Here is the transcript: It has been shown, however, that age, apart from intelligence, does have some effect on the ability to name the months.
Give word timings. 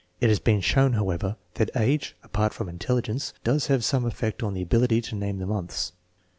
It 0.19 0.29
has 0.29 0.39
been 0.39 0.61
shown, 0.61 0.93
however, 0.93 1.35
that 1.53 1.69
age, 1.75 2.15
apart 2.23 2.55
from 2.55 2.67
intelligence, 2.67 3.35
does 3.43 3.67
have 3.67 3.85
some 3.85 4.03
effect 4.03 4.41
on 4.41 4.55
the 4.55 4.61
ability 4.63 4.99
to 5.01 5.15
name 5.15 5.37
the 5.37 5.45
months. 5.45 5.91